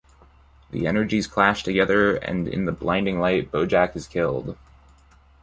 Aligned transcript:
The 0.71 0.87
energies 0.87 1.27
clash 1.27 1.61
together 1.61 2.15
and 2.15 2.47
in 2.47 2.65
the 2.65 2.71
blinding 2.71 3.19
light 3.19 3.51
Bojack 3.51 3.95
is 3.95 4.07
killed. 4.07 4.57